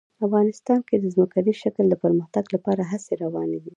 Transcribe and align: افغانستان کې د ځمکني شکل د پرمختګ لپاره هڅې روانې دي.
افغانستان 0.25 0.79
کې 0.87 0.95
د 0.99 1.05
ځمکني 1.15 1.53
شکل 1.61 1.85
د 1.89 1.95
پرمختګ 2.03 2.43
لپاره 2.55 2.81
هڅې 2.91 3.13
روانې 3.23 3.57
دي. 3.63 3.69